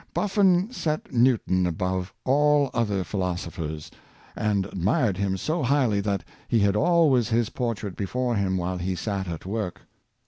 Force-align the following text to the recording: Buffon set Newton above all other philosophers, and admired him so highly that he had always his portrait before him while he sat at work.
Buffon 0.15 0.73
set 0.73 1.13
Newton 1.13 1.67
above 1.67 2.11
all 2.25 2.71
other 2.73 3.03
philosophers, 3.03 3.91
and 4.35 4.65
admired 4.65 5.17
him 5.17 5.37
so 5.37 5.61
highly 5.61 5.99
that 6.01 6.23
he 6.47 6.57
had 6.61 6.75
always 6.75 7.29
his 7.29 7.51
portrait 7.51 7.95
before 7.95 8.33
him 8.35 8.57
while 8.57 8.79
he 8.79 8.95
sat 8.95 9.27
at 9.27 9.45
work. 9.45 9.81